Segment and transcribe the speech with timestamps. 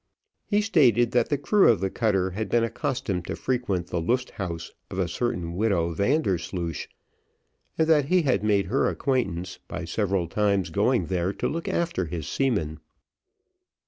[0.47, 4.31] He stated that the crew of the cutter had been accustomed to frequent the Lust
[4.31, 6.87] Haus of a certain widow Vandersloosh,
[7.77, 12.05] and that he had made her acquaintance, by several times going there to look after
[12.05, 12.79] his seamen.